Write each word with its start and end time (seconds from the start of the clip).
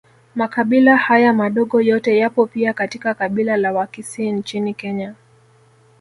Makabila 0.35 0.97
haya 0.97 1.33
madogo 1.33 1.81
yote 1.81 2.17
yapo 2.17 2.45
pia 2.45 2.73
katika 2.73 3.13
kabila 3.13 3.57
la 3.57 3.71
Wakisii 3.73 4.31
nchini 4.31 4.73
Kenya 4.73 5.15